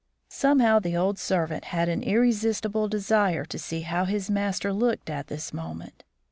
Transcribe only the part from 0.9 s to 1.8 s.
old servant